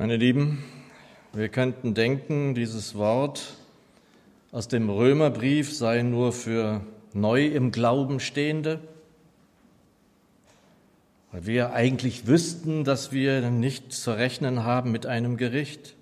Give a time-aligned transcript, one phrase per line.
[0.00, 0.64] Meine Lieben,
[1.34, 3.58] wir könnten denken, dieses Wort
[4.50, 6.80] aus dem Römerbrief sei nur für
[7.12, 8.80] neu im Glauben Stehende,
[11.32, 15.96] weil wir eigentlich wüssten, dass wir nicht zu rechnen haben mit einem Gericht.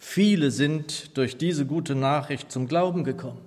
[0.00, 3.42] Viele sind durch diese gute Nachricht zum Glauben gekommen.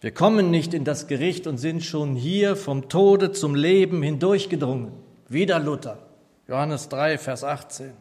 [0.00, 4.92] Wir kommen nicht in das Gericht und sind schon hier vom Tode zum Leben hindurchgedrungen.
[5.28, 6.05] Wieder Luther.
[6.48, 7.92] Johannes 3, Vers 18.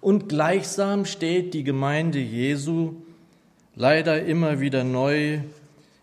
[0.00, 2.94] Und gleichsam steht die Gemeinde Jesu
[3.74, 5.40] leider immer wieder neu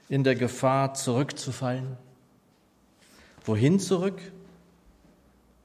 [0.09, 1.98] in der Gefahr, zurückzufallen.
[3.45, 4.20] Wohin zurück?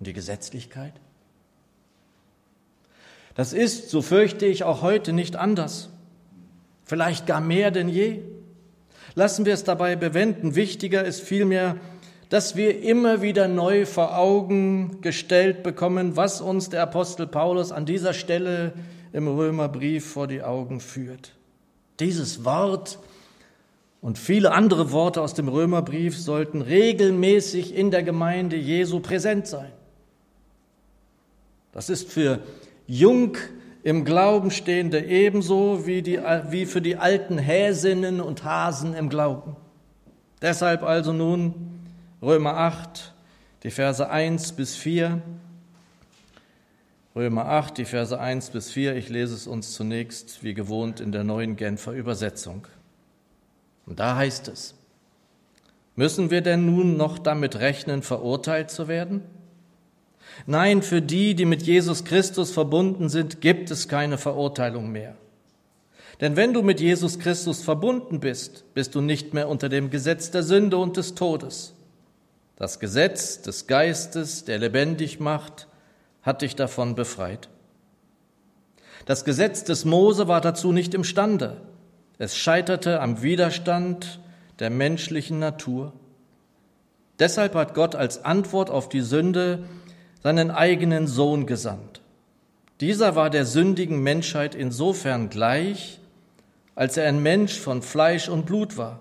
[0.01, 0.95] In die Gesetzlichkeit?
[3.35, 5.91] Das ist, so fürchte ich, auch heute nicht anders.
[6.85, 8.23] Vielleicht gar mehr denn je.
[9.15, 10.55] Lassen wir es dabei bewenden.
[10.55, 11.77] Wichtiger ist vielmehr,
[12.29, 17.87] dass wir immer wieder neu vor Augen gestellt bekommen, was uns der Apostel Paulus an
[17.87, 18.73] dieser Stelle
[19.13, 21.33] im Römerbrief vor die Augen führt.
[22.01, 22.99] Dieses Wort
[24.01, 29.73] und viele andere Worte aus dem Römerbrief sollten regelmäßig in der Gemeinde Jesu präsent sein.
[31.73, 32.41] Das ist für
[32.87, 33.37] jung
[33.83, 36.19] im Glauben stehende ebenso wie, die,
[36.51, 39.57] wie für die alten Häsinnen und Hasen im Glauben.
[40.43, 41.78] Deshalb also nun
[42.21, 43.13] Römer 8,
[43.63, 45.23] die Verse 1 bis 4.
[47.15, 48.97] Römer 8, die Verse 1 bis 4.
[48.97, 52.67] Ich lese es uns zunächst wie gewohnt in der neuen Genfer Übersetzung.
[53.87, 54.75] Und da heißt es,
[55.95, 59.23] müssen wir denn nun noch damit rechnen, verurteilt zu werden?
[60.45, 65.15] Nein, für die, die mit Jesus Christus verbunden sind, gibt es keine Verurteilung mehr.
[66.21, 70.33] Denn wenn du mit Jesus Christus verbunden bist, bist du nicht mehr unter dem Gesetz
[70.33, 71.75] der Sünde und des Todes.
[72.59, 75.69] Das Gesetz des Geistes, der lebendig macht,
[76.23, 77.49] hat dich davon befreit.
[79.07, 81.59] Das Gesetz des Mose war dazu nicht imstande.
[82.19, 84.19] Es scheiterte am Widerstand
[84.59, 85.93] der menschlichen Natur.
[87.21, 89.63] Deshalb hat Gott als Antwort auf die Sünde
[90.25, 92.01] seinen eigenen Sohn gesandt.
[92.81, 96.01] Dieser war der sündigen Menschheit insofern gleich,
[96.75, 98.99] als er ein Mensch von Fleisch und Blut war.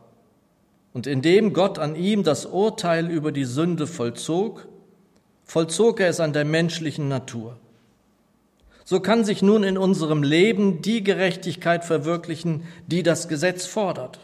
[0.98, 4.68] Und indem Gott an ihm das Urteil über die Sünde vollzog,
[5.44, 7.56] vollzog er es an der menschlichen Natur.
[8.84, 14.20] So kann sich nun in unserem Leben die Gerechtigkeit verwirklichen, die das Gesetz fordert.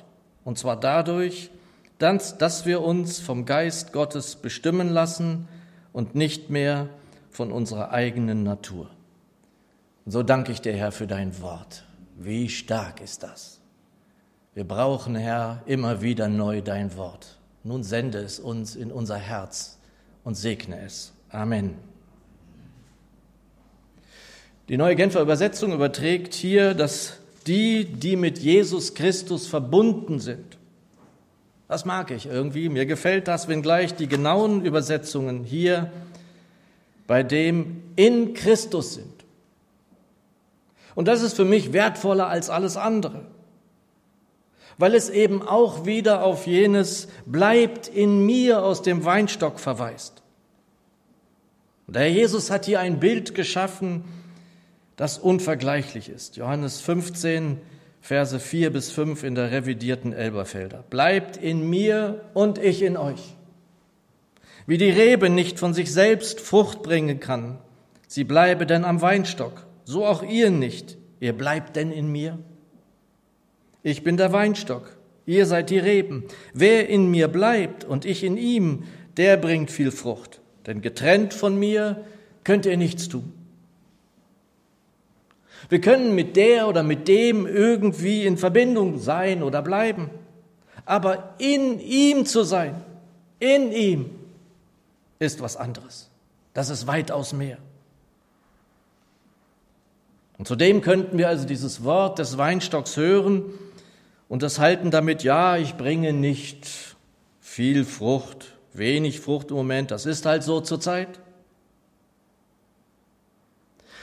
[0.45, 1.51] Und zwar dadurch,
[1.99, 5.47] dass wir uns vom Geist Gottes bestimmen lassen
[5.91, 6.89] und nicht mehr
[7.29, 8.89] von unserer eigenen Natur.
[10.07, 11.83] So danke ich dir, Herr, für dein Wort.
[12.17, 13.59] Wie stark ist das?
[14.55, 17.39] Wir brauchen, Herr, immer wieder neu dein Wort.
[17.63, 19.79] Nun sende es uns in unser Herz
[20.23, 21.11] und segne es.
[21.29, 21.73] Amen.
[24.69, 30.57] Die neue Genfer Übersetzung überträgt hier, dass die, die mit Jesus Christus verbunden sind,
[31.67, 35.91] das mag ich irgendwie, mir gefällt das, wenngleich die genauen Übersetzungen hier
[37.07, 39.25] bei dem in Christus sind.
[40.93, 43.25] Und das ist für mich wertvoller als alles andere
[44.77, 50.23] weil es eben auch wieder auf jenes bleibt in mir aus dem Weinstock verweist.
[51.87, 54.03] Und der Herr Jesus hat hier ein Bild geschaffen,
[54.95, 56.37] das unvergleichlich ist.
[56.37, 57.59] Johannes 15,
[58.01, 60.83] Verse 4 bis 5 in der revidierten Elberfelder.
[60.89, 63.35] Bleibt in mir und ich in euch.
[64.65, 67.59] Wie die Rebe nicht von sich selbst Frucht bringen kann,
[68.07, 72.39] sie bleibe denn am Weinstock, so auch ihr nicht, ihr bleibt denn in mir.
[73.83, 74.95] Ich bin der Weinstock,
[75.25, 76.23] ihr seid die Reben.
[76.53, 78.85] Wer in mir bleibt und ich in ihm,
[79.17, 80.39] der bringt viel Frucht.
[80.65, 82.03] Denn getrennt von mir
[82.43, 83.33] könnt ihr nichts tun.
[85.69, 90.09] Wir können mit der oder mit dem irgendwie in Verbindung sein oder bleiben.
[90.85, 92.81] Aber in ihm zu sein,
[93.39, 94.09] in ihm,
[95.19, 96.09] ist was anderes.
[96.53, 97.57] Das ist weitaus mehr.
[100.37, 103.43] Und zudem könnten wir also dieses Wort des Weinstocks hören,
[104.33, 106.67] und das halten damit, ja, ich bringe nicht
[107.39, 111.19] viel Frucht, wenig Frucht im Moment, das ist halt so zur Zeit.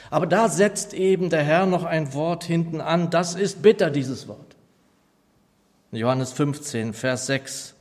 [0.09, 4.29] Aber da setzt eben der Herr noch ein Wort hinten an, das ist bitter, dieses
[4.29, 4.55] Wort.
[5.91, 7.75] Johannes 15, Vers 6.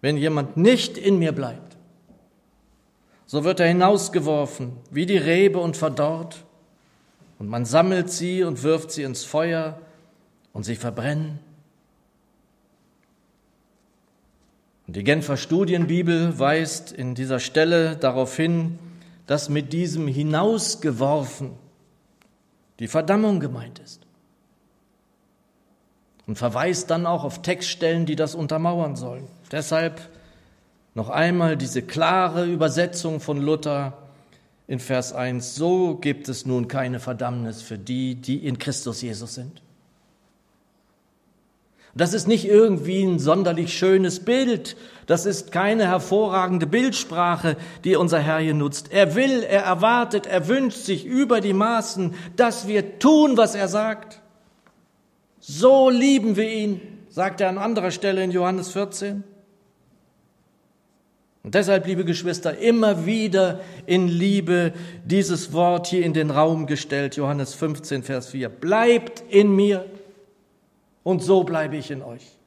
[0.00, 1.76] Wenn jemand nicht in mir bleibt,
[3.26, 6.42] so wird er hinausgeworfen wie die Rebe und verdorrt,
[7.38, 9.78] und man sammelt sie und wirft sie ins Feuer
[10.52, 11.38] und sie verbrennen.
[14.92, 18.78] Und die Genfer Studienbibel weist in dieser Stelle darauf hin,
[19.26, 21.52] dass mit diesem hinausgeworfen
[22.78, 24.02] die Verdammung gemeint ist.
[26.26, 29.28] Und verweist dann auch auf Textstellen, die das untermauern sollen.
[29.50, 30.10] Deshalb
[30.92, 33.96] noch einmal diese klare Übersetzung von Luther
[34.66, 35.54] in Vers 1.
[35.54, 39.62] So gibt es nun keine Verdammnis für die, die in Christus Jesus sind.
[41.94, 44.76] Das ist nicht irgendwie ein sonderlich schönes Bild.
[45.06, 48.90] Das ist keine hervorragende Bildsprache, die unser Herr hier nutzt.
[48.90, 53.68] Er will, er erwartet, er wünscht sich über die Maßen, dass wir tun, was er
[53.68, 54.20] sagt.
[55.38, 56.80] So lieben wir ihn,
[57.10, 59.24] sagt er an anderer Stelle in Johannes 14.
[61.42, 64.72] Und deshalb, liebe Geschwister, immer wieder in Liebe
[65.04, 68.48] dieses Wort hier in den Raum gestellt, Johannes 15, Vers 4.
[68.48, 69.84] Bleibt in mir
[71.02, 72.38] und so bleibe ich in euch.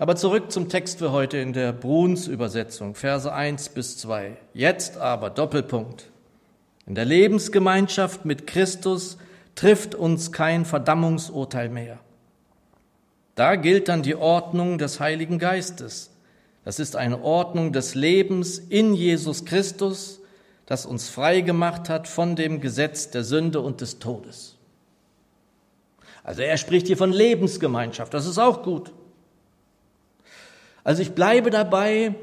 [0.00, 4.36] Aber zurück zum Text für heute in der Bruns Übersetzung, Verse 1 bis 2.
[4.54, 6.10] Jetzt aber, Doppelpunkt.
[6.86, 9.18] In der Lebensgemeinschaft mit Christus
[9.56, 11.98] trifft uns kein Verdammungsurteil mehr.
[13.34, 16.10] Da gilt dann die Ordnung des Heiligen Geistes.
[16.64, 20.20] Das ist eine Ordnung des Lebens in Jesus Christus,
[20.66, 24.57] das uns frei gemacht hat von dem Gesetz der Sünde und des Todes.
[26.28, 28.92] Also er spricht hier von Lebensgemeinschaft, das ist auch gut.
[30.84, 32.16] Also ich bleibe dabei,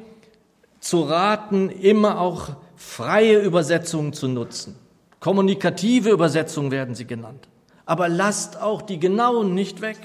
[0.79, 4.75] zu raten, immer auch freie Übersetzungen zu nutzen.
[5.19, 7.47] Kommunikative Übersetzungen werden sie genannt.
[7.87, 9.97] Aber lasst auch die genauen nicht weg.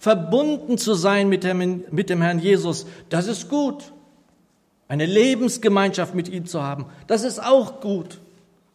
[0.00, 3.92] Verbunden zu sein mit dem, mit dem Herrn Jesus, das ist gut.
[4.88, 8.20] Eine Lebensgemeinschaft mit ihm zu haben, das ist auch gut.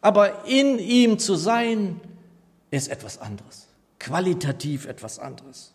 [0.00, 2.00] Aber in ihm zu sein,
[2.70, 3.69] ist etwas anderes
[4.00, 5.72] qualitativ etwas anderes.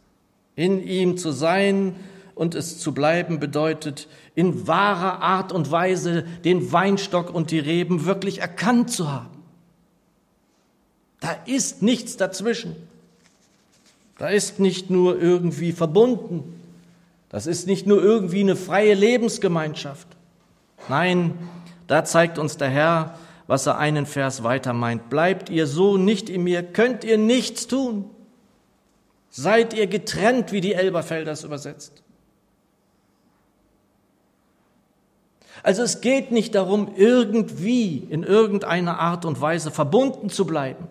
[0.56, 1.96] In ihm zu sein
[2.34, 8.06] und es zu bleiben bedeutet, in wahrer Art und Weise den Weinstock und die Reben
[8.06, 9.44] wirklich erkannt zu haben.
[11.22, 12.76] Da ist nichts dazwischen.
[14.18, 16.60] Da ist nicht nur irgendwie verbunden.
[17.30, 20.08] Das ist nicht nur irgendwie eine freie Lebensgemeinschaft.
[20.88, 21.34] Nein,
[21.88, 23.18] da zeigt uns der Herr,
[23.48, 25.10] was er einen Vers weiter meint.
[25.10, 28.10] Bleibt ihr so nicht in mir, könnt ihr nichts tun.
[29.38, 32.02] Seid ihr getrennt, wie die Elberfelder es übersetzt.
[35.62, 40.88] Also es geht nicht darum, irgendwie in irgendeiner Art und Weise verbunden zu bleiben.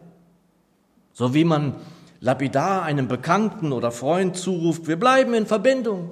[1.15, 1.75] So wie man
[2.21, 6.11] lapidar einem Bekannten oder Freund zuruft, wir bleiben in Verbindung.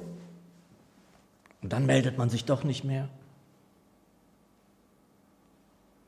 [1.61, 3.11] Und dann meldet man sich doch nicht mehr.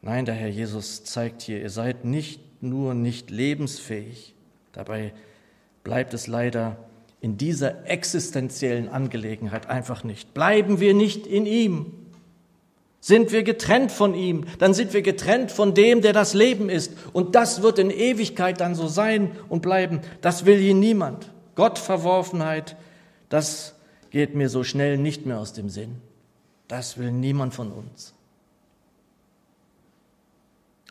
[0.00, 4.34] Nein, der Herr Jesus zeigt hier, ihr seid nicht nur nicht lebensfähig,
[4.72, 5.12] dabei
[5.84, 6.76] bleibt es leider
[7.20, 10.34] in dieser existenziellen Angelegenheit einfach nicht.
[10.34, 11.92] Bleiben wir nicht in ihm.
[13.00, 16.92] Sind wir getrennt von ihm, dann sind wir getrennt von dem, der das Leben ist.
[17.12, 20.00] Und das wird in Ewigkeit dann so sein und bleiben.
[20.22, 21.30] Das will hier niemand.
[21.54, 22.76] Gottverworfenheit,
[23.28, 23.74] das
[24.10, 25.96] geht mir so schnell nicht mehr aus dem Sinn.
[26.66, 28.14] Das will niemand von uns.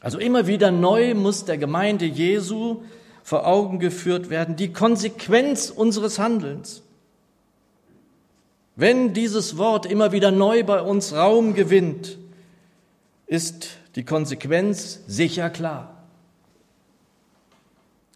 [0.01, 2.83] Also immer wieder neu muss der Gemeinde Jesu
[3.23, 6.83] vor Augen geführt werden, die Konsequenz unseres Handelns.
[8.75, 12.17] Wenn dieses Wort immer wieder neu bei uns Raum gewinnt,
[13.27, 16.03] ist die Konsequenz sicher klar.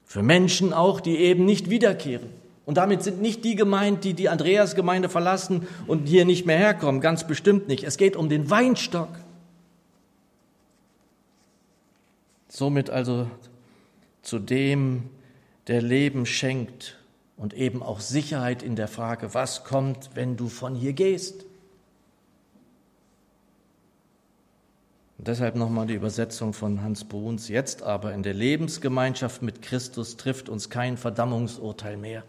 [0.05, 2.29] Für Menschen auch, die eben nicht wiederkehren.
[2.65, 6.99] Und damit sind nicht die gemeint, die die Andreasgemeinde verlassen und hier nicht mehr herkommen,
[6.99, 7.83] ganz bestimmt nicht.
[7.85, 9.09] Es geht um den Weinstock.
[12.49, 13.27] Somit also
[14.27, 15.09] zu dem,
[15.67, 16.97] der Leben schenkt
[17.37, 21.45] und eben auch Sicherheit in der Frage, was kommt, wenn du von hier gehst.
[25.17, 27.47] Und deshalb nochmal die Übersetzung von Hans Bruns.
[27.47, 32.23] Jetzt aber in der Lebensgemeinschaft mit Christus trifft uns kein Verdammungsurteil mehr.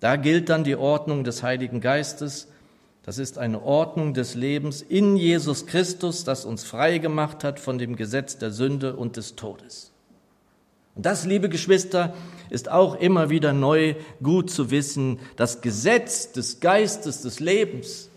[0.00, 2.48] Da gilt dann die Ordnung des Heiligen Geistes.
[3.04, 7.78] Das ist eine Ordnung des Lebens in Jesus Christus, das uns frei gemacht hat von
[7.78, 9.92] dem Gesetz der Sünde und des Todes.
[10.98, 12.12] Und das, liebe Geschwister,
[12.50, 15.20] ist auch immer wieder neu gut zu wissen.
[15.36, 18.10] Das Gesetz des Geistes des Lebens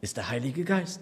[0.00, 1.00] ist der Heilige Geist.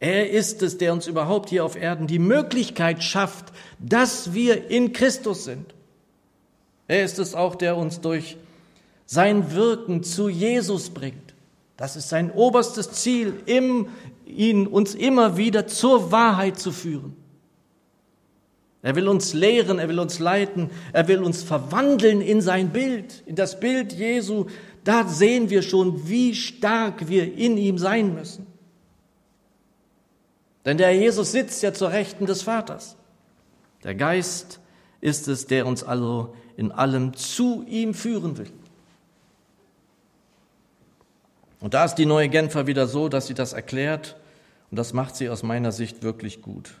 [0.00, 4.92] Er ist es, der uns überhaupt hier auf Erden die Möglichkeit schafft, dass wir in
[4.92, 5.72] Christus sind.
[6.88, 8.38] Er ist es auch, der uns durch
[9.06, 11.34] sein Wirken zu Jesus bringt.
[11.76, 13.34] Das ist sein oberstes Ziel,
[14.26, 17.14] ihn uns immer wieder zur Wahrheit zu führen.
[18.82, 23.24] Er will uns lehren, er will uns leiten, er will uns verwandeln in sein Bild,
[23.26, 24.46] in das Bild Jesu,
[24.88, 28.46] Da sehen wir schon, wie stark wir in ihm sein müssen.
[30.64, 32.96] Denn der Jesus sitzt ja zur Rechten des Vaters.
[33.84, 34.60] Der Geist
[35.02, 38.50] ist es, der uns also in allem zu ihm führen will.
[41.60, 44.16] Und da ist die neue Genfer wieder so, dass sie das erklärt
[44.70, 46.72] und das macht sie aus meiner Sicht wirklich gut.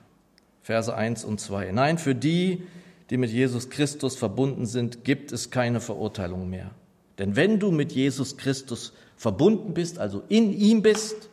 [0.68, 1.72] Verse 1 und 2.
[1.72, 2.62] Nein, für die,
[3.08, 6.72] die mit Jesus Christus verbunden sind, gibt es keine Verurteilung mehr.
[7.16, 11.30] Denn wenn du mit Jesus Christus verbunden bist, also in ihm bist,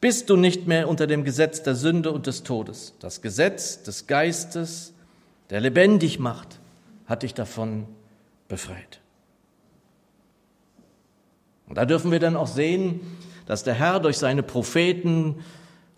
[0.00, 2.94] bist du nicht mehr unter dem Gesetz der Sünde und des Todes.
[3.00, 4.92] Das Gesetz des Geistes,
[5.50, 6.60] der lebendig macht,
[7.06, 7.84] hat dich davon
[8.46, 9.00] befreit.
[11.68, 13.00] Und da dürfen wir dann auch sehen,
[13.44, 15.44] dass der Herr durch seine Propheten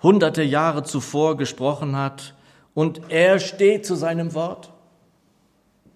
[0.03, 2.33] hunderte Jahre zuvor gesprochen hat
[2.75, 4.73] und er steht zu seinem Wort.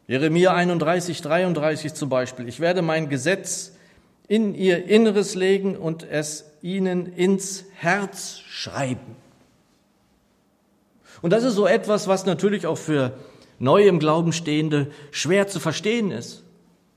[0.06, 2.48] Jeremia 31, 33 zum Beispiel.
[2.48, 3.72] Ich werde mein Gesetz
[4.28, 9.16] in ihr Inneres legen und es ihnen ins Herz schreiben.
[11.22, 13.12] Und das ist so etwas, was natürlich auch für
[13.58, 16.42] neu im Glauben Stehende schwer zu verstehen ist.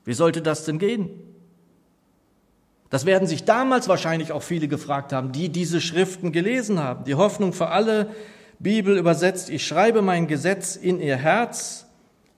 [0.04, 1.08] Wie sollte das denn gehen?
[2.90, 7.04] Das werden sich damals wahrscheinlich auch viele gefragt haben, die diese Schriften gelesen haben.
[7.04, 8.08] Die Hoffnung für alle
[8.58, 11.86] Bibel übersetzt, ich schreibe mein Gesetz in ihr Herz,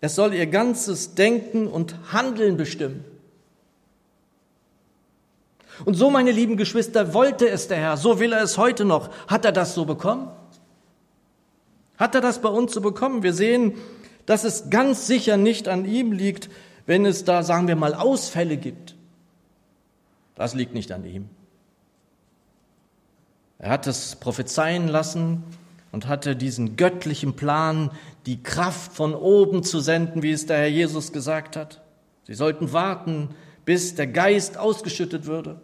[0.01, 3.05] es soll ihr ganzes Denken und Handeln bestimmen.
[5.85, 9.11] Und so, meine lieben Geschwister, wollte es der Herr, so will er es heute noch.
[9.29, 10.31] Hat er das so bekommen?
[11.97, 13.23] Hat er das bei uns so bekommen?
[13.23, 13.75] Wir sehen,
[14.27, 16.51] dass es ganz sicher nicht an ihm liegt,
[16.87, 18.95] wenn es da, sagen wir mal, Ausfälle gibt.
[20.35, 21.29] Das liegt nicht an ihm.
[23.59, 25.45] Er hat es prophezeien lassen
[25.93, 27.91] und hatte diesen göttlichen Plan,
[28.27, 31.83] die Kraft von oben zu senden, wie es der Herr Jesus gesagt hat.
[32.25, 33.31] Sie sollten warten,
[33.65, 35.61] bis der Geist ausgeschüttet würde.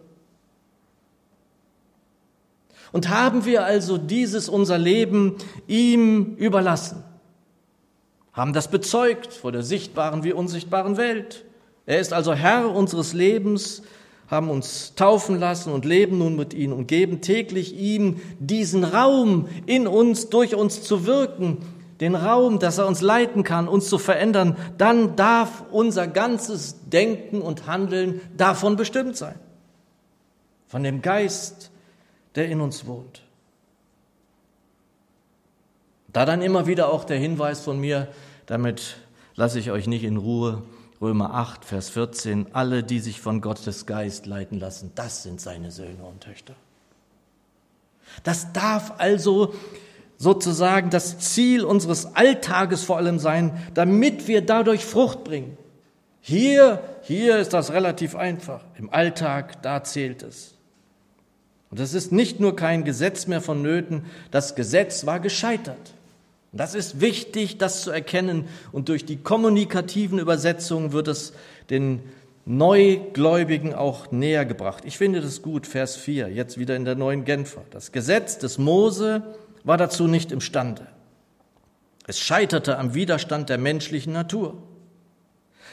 [2.92, 7.02] Und haben wir also dieses unser Leben ihm überlassen,
[8.33, 11.45] haben das bezeugt vor der sichtbaren wie unsichtbaren Welt.
[11.87, 13.83] Er ist also Herr unseres Lebens,
[14.28, 19.49] haben uns taufen lassen und leben nun mit ihm und geben täglich ihm diesen Raum
[19.66, 21.59] in uns, durch uns zu wirken,
[22.00, 27.40] den Raum, dass er uns leiten kann, uns zu verändern, dann darf unser ganzes Denken
[27.40, 29.37] und Handeln davon bestimmt sein.
[30.66, 31.71] Von dem Geist,
[32.35, 33.23] der in uns wohnt.
[36.12, 38.09] Da dann immer wieder auch der Hinweis von mir,
[38.47, 38.97] damit
[39.35, 40.62] lasse ich euch nicht in Ruhe,
[41.00, 45.71] Römer 8, Vers 14, alle, die sich von Gottes Geist leiten lassen, das sind seine
[45.71, 46.55] Söhne und Töchter.
[48.23, 49.55] Das darf also
[50.17, 55.59] sozusagen das Ziel unseres Alltages vor allem sein, damit wir dadurch Frucht bringen.
[56.21, 58.65] Hier, hier ist das relativ einfach.
[58.79, 60.55] Im Alltag, da zählt es.
[61.71, 65.95] Und es ist nicht nur kein Gesetz mehr vonnöten, das Gesetz war gescheitert.
[66.57, 68.47] Das ist wichtig, das zu erkennen.
[68.73, 71.33] Und durch die kommunikativen Übersetzungen wird es
[71.71, 72.01] den
[72.45, 74.85] Neugläubigen auch näher gebracht.
[74.87, 77.63] Ich finde das gut, Vers 4, jetzt wieder in der neuen Genfer.
[77.71, 79.23] Das Gesetz des Mose
[79.65, 80.87] war dazu nicht imstande.
[82.07, 84.63] Es scheiterte am Widerstand der menschlichen Natur.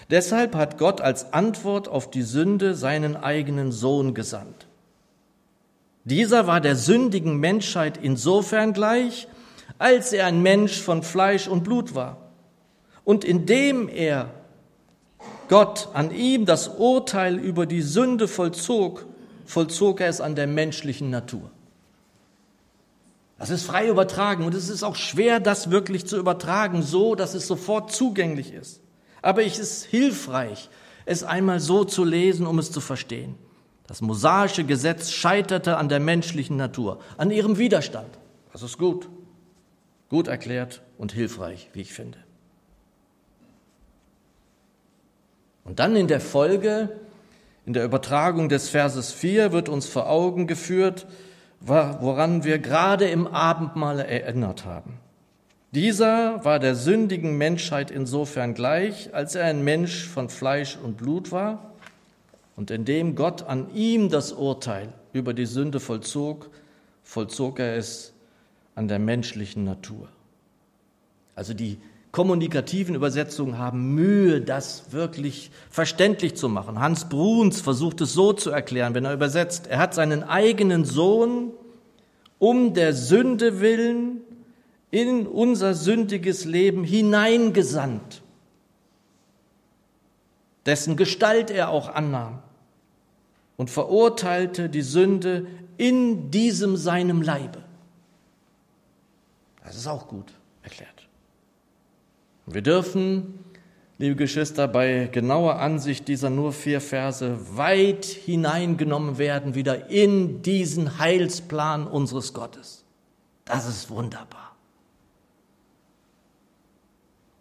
[0.10, 4.68] Deshalb hat Gott als Antwort auf die Sünde seinen eigenen Sohn gesandt.
[6.06, 9.28] Dieser war der sündigen Menschheit insofern gleich,
[9.80, 12.18] als er ein Mensch von Fleisch und Blut war.
[13.04, 14.32] Und indem er
[15.50, 19.06] Gott an ihm das Urteil über die Sünde vollzog,
[19.46, 21.52] vollzog er es an der menschlichen Natur.
[23.38, 27.34] Das ist frei übertragen und es ist auch schwer, das wirklich zu übertragen, so dass
[27.34, 28.80] es sofort zugänglich ist.
[29.22, 30.70] Aber es ist hilfreich,
[31.06, 33.36] es einmal so zu lesen, um es zu verstehen.
[33.86, 38.08] Das mosaische Gesetz scheiterte an der menschlichen Natur, an ihrem Widerstand.
[38.54, 39.10] Das ist gut.
[40.14, 42.20] Gut erklärt und hilfreich, wie ich finde.
[45.64, 46.90] Und dann in der Folge,
[47.66, 51.08] in der Übertragung des Verses 4 wird uns vor Augen geführt,
[51.62, 55.00] woran wir gerade im Abendmahl erinnert haben.
[55.72, 61.32] Dieser war der sündigen Menschheit insofern gleich, als er ein Mensch von Fleisch und Blut
[61.32, 61.74] war
[62.56, 66.52] und indem Gott an ihm das Urteil über die Sünde vollzog,
[67.02, 68.13] vollzog er es
[68.76, 70.08] an der menschlichen Natur.
[71.36, 71.78] Also die
[72.12, 76.80] kommunikativen Übersetzungen haben Mühe, das wirklich verständlich zu machen.
[76.80, 79.68] Hans Bruns versucht es so zu erklären, wenn er übersetzt.
[79.68, 81.52] Er hat seinen eigenen Sohn
[82.38, 84.22] um der Sünde willen
[84.92, 88.22] in unser sündiges Leben hineingesandt,
[90.68, 92.44] dessen Gestalt er auch annahm.
[93.58, 97.63] und verurteilte die Sünde in diesem seinem Leibe.
[99.64, 101.08] Das ist auch gut erklärt.
[102.46, 103.40] Wir dürfen,
[103.98, 111.00] liebe Geschwister, bei genauer Ansicht dieser nur vier Verse weit hineingenommen werden wieder in diesen
[111.00, 112.84] Heilsplan unseres Gottes.
[113.46, 114.56] Das ist wunderbar.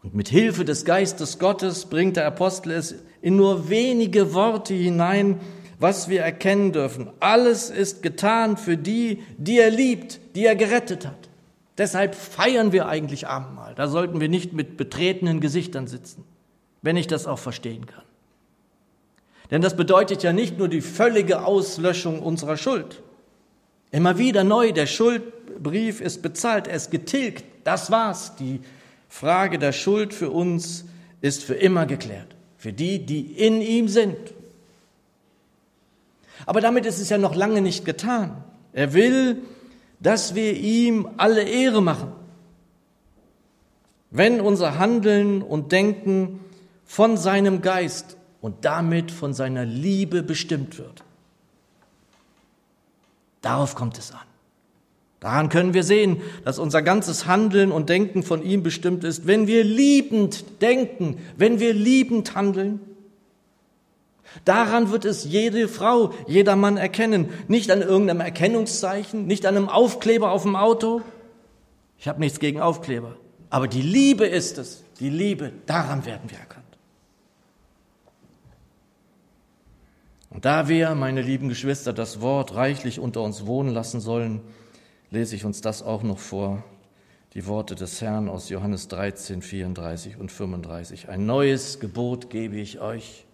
[0.02, 5.41] Und mit Hilfe des Geistes Gottes bringt der Apostel es in nur wenige Worte hinein,
[5.79, 7.11] was wir erkennen dürfen.
[7.21, 11.29] Alles ist getan für die, die er liebt, die er gerettet hat.
[11.79, 13.75] Deshalb feiern wir eigentlich Abendmahl.
[13.75, 16.25] Da sollten wir nicht mit betretenen Gesichtern sitzen,
[16.83, 18.05] wenn ich das auch verstehen kann.
[19.50, 23.02] Denn das bedeutet ja nicht nur die völlige Auslöschung unserer Schuld.
[23.91, 27.45] Immer wieder neu, der Schuldbrief ist bezahlt, er ist getilgt.
[27.64, 28.37] Das war's.
[28.37, 28.61] Die
[29.09, 30.87] Frage der Schuld für uns
[31.21, 32.35] ist für immer geklärt.
[32.57, 34.17] Für die, die in ihm sind.
[36.47, 38.43] Aber damit ist es ja noch lange nicht getan.
[38.73, 39.43] Er will,
[40.03, 42.13] dass wir ihm alle Ehre machen.
[44.11, 46.41] Wenn unser Handeln und Denken
[46.85, 51.05] von seinem Geist und damit von seiner Liebe bestimmt wird.
[53.41, 54.21] Darauf kommt es an.
[55.21, 59.47] Daran können wir sehen, dass unser ganzes Handeln und Denken von ihm bestimmt ist, wenn
[59.47, 62.81] wir liebend denken, wenn wir liebend handeln
[64.45, 67.29] Daran wird es jede Frau, jeder Mann erkennen.
[67.49, 71.03] Nicht an irgendeinem Erkennungszeichen, nicht an einem Aufkleber auf dem Auto.
[71.99, 73.17] Ich habe nichts gegen Aufkleber.
[73.51, 74.85] Aber die Liebe ist es.
[74.99, 76.62] Die Liebe, daran werden wir erkannt.
[80.31, 84.41] Und da wir, meine lieben Geschwister, das Wort reichlich unter uns wohnen lassen sollen,
[85.11, 86.65] lese ich uns das auch noch vor.
[87.35, 91.09] Die Worte des Herrn aus Johannes 13, 34 und 35.
[91.09, 93.27] Ein neues Gebot gebe ich euch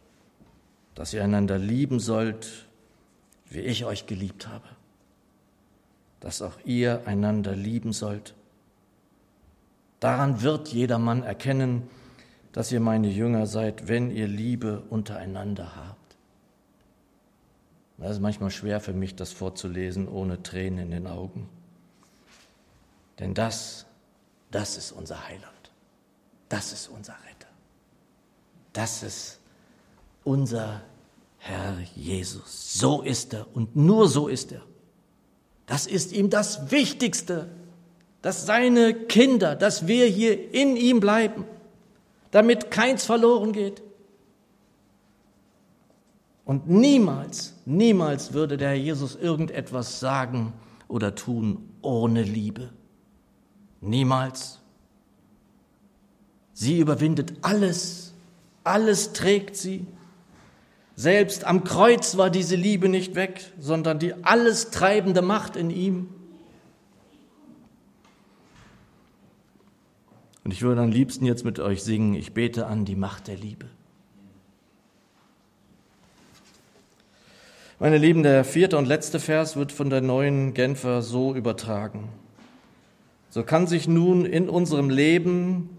[0.99, 2.67] dass ihr einander lieben sollt,
[3.50, 4.67] wie ich euch geliebt habe,
[6.19, 8.35] dass auch ihr einander lieben sollt.
[10.00, 11.89] Daran wird jedermann erkennen,
[12.50, 16.17] dass ihr meine Jünger seid, wenn ihr Liebe untereinander habt.
[18.00, 21.49] Es ist manchmal schwer für mich, das vorzulesen, ohne Tränen in den Augen.
[23.21, 23.87] Denn das,
[24.50, 25.71] das ist unser Heiland.
[26.49, 27.52] Das ist unser Retter.
[28.73, 29.38] Das ist
[30.28, 30.82] unser
[31.38, 32.78] Herr Jesus.
[32.78, 34.60] So ist er und nur so ist er.
[35.64, 37.49] Das ist ihm das Wichtigste,
[38.21, 41.45] dass seine Kinder, dass wir hier in ihm bleiben,
[42.30, 43.82] damit keins verloren geht.
[46.45, 50.52] Und niemals, niemals würde der Herr Jesus irgendetwas sagen
[50.88, 52.71] oder tun ohne Liebe.
[53.80, 54.60] Niemals.
[56.52, 58.12] Sie überwindet alles,
[58.64, 59.86] alles trägt sie,
[60.99, 66.08] selbst am Kreuz war diese Liebe nicht weg, sondern die alles treibende Macht in ihm.
[70.43, 73.37] Und ich würde am liebsten jetzt mit euch singen, ich bete an die Macht der
[73.37, 73.67] Liebe.
[77.78, 82.08] Meine Lieben, der vierte und letzte Vers wird von der neuen Genfer so übertragen.
[83.30, 85.71] So kann sich nun in unserem Leben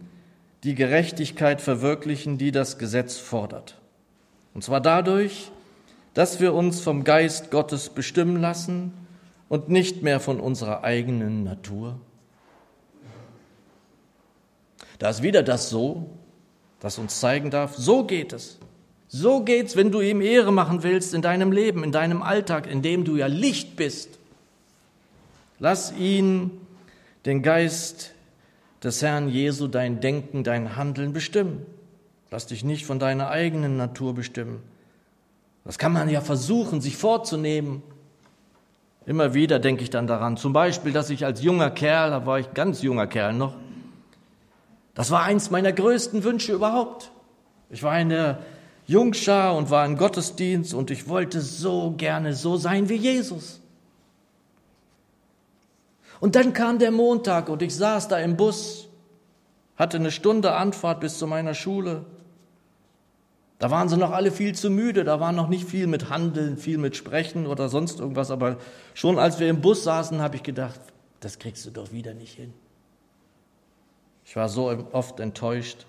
[0.63, 3.79] die Gerechtigkeit verwirklichen, die das Gesetz fordert.
[4.53, 5.51] Und zwar dadurch,
[6.13, 8.93] dass wir uns vom Geist Gottes bestimmen lassen
[9.47, 11.99] und nicht mehr von unserer eigenen Natur.
[14.97, 16.09] Da ist wieder das so,
[16.79, 18.59] das uns zeigen darf, so geht es.
[19.07, 22.81] So geht's, wenn du ihm Ehre machen willst in deinem Leben, in deinem Alltag, in
[22.81, 24.19] dem du ja Licht bist.
[25.57, 26.51] Lass ihn,
[27.25, 28.13] den Geist
[28.83, 31.65] des Herrn Jesu, dein Denken, dein Handeln bestimmen.
[32.31, 34.61] Lass dich nicht von deiner eigenen Natur bestimmen.
[35.65, 37.81] Das kann man ja versuchen, sich vorzunehmen.
[39.05, 42.39] Immer wieder denke ich dann daran, zum Beispiel, dass ich als junger Kerl, da war
[42.39, 43.55] ich ganz junger Kerl noch,
[44.93, 47.11] das war eins meiner größten Wünsche überhaupt.
[47.69, 48.39] Ich war in der
[48.85, 53.61] Jungschar und war im Gottesdienst und ich wollte so gerne so sein wie Jesus.
[56.19, 58.89] Und dann kam der Montag und ich saß da im Bus,
[59.77, 62.05] hatte eine Stunde Anfahrt bis zu meiner Schule
[63.60, 66.58] da waren sie noch alle viel zu müde, da war noch nicht viel mit Handeln,
[66.58, 68.58] viel mit Sprechen oder sonst irgendwas, aber
[68.93, 70.80] schon als wir im Bus saßen, habe ich gedacht,
[71.19, 72.54] das kriegst du doch wieder nicht hin.
[74.26, 75.86] Ich war so oft enttäuscht,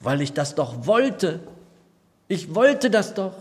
[0.00, 1.40] weil ich das doch wollte.
[2.28, 3.34] Ich wollte das doch.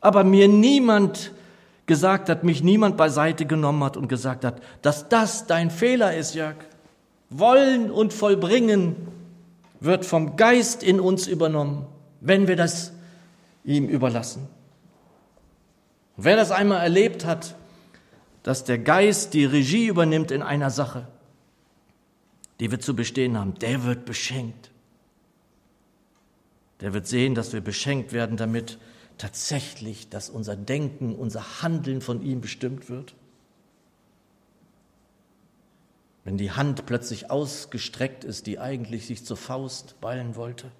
[0.00, 1.32] Aber mir niemand
[1.86, 6.34] gesagt hat, mich niemand beiseite genommen hat und gesagt hat, dass das dein Fehler ist,
[6.34, 6.56] Jörg.
[7.30, 8.96] Wollen und vollbringen
[9.80, 11.86] wird vom Geist in uns übernommen,
[12.20, 12.92] wenn wir das
[13.64, 14.48] ihm überlassen.
[16.16, 17.54] Und wer das einmal erlebt hat,
[18.42, 21.06] dass der Geist die Regie übernimmt in einer Sache,
[22.60, 24.70] die wir zu bestehen haben, der wird beschenkt.
[26.80, 28.78] Der wird sehen, dass wir beschenkt werden damit
[29.16, 33.14] tatsächlich, dass unser Denken, unser Handeln von ihm bestimmt wird.
[36.24, 40.70] Wenn die Hand plötzlich ausgestreckt ist, die eigentlich sich zur Faust ballen wollte.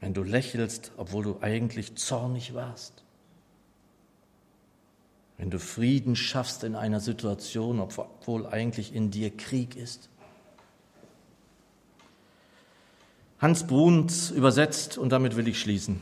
[0.00, 3.02] Wenn du lächelst, obwohl du eigentlich zornig warst.
[5.36, 10.08] Wenn du Frieden schaffst in einer Situation, obwohl eigentlich in dir Krieg ist.
[13.38, 16.00] Hans Bruns übersetzt, und damit will ich schließen.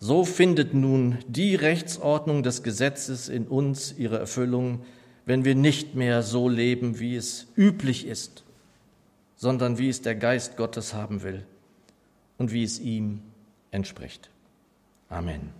[0.00, 4.84] So findet nun die Rechtsordnung des Gesetzes in uns ihre Erfüllung,
[5.28, 8.44] wenn wir nicht mehr so leben, wie es üblich ist,
[9.36, 11.44] sondern wie es der Geist Gottes haben will
[12.38, 13.20] und wie es ihm
[13.70, 14.30] entspricht.
[15.10, 15.50] Amen.